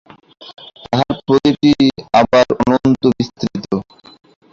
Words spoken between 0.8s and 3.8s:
তাহার প্রত্যেকটি আবার অনন্ত বিস্তৃত।